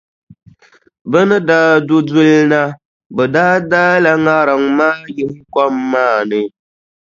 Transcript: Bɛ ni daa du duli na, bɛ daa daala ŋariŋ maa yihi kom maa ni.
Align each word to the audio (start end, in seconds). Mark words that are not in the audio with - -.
Bɛ 1.11 1.19
ni 1.29 1.37
daa 1.47 1.71
du 1.87 1.95
duli 2.07 2.37
na, 2.51 2.61
bɛ 3.15 3.23
daa 3.33 3.55
daala 3.71 4.11
ŋariŋ 4.25 4.61
maa 4.77 4.97
yihi 5.15 5.39
kom 5.53 5.73
maa 5.91 6.17
ni. 6.29 6.41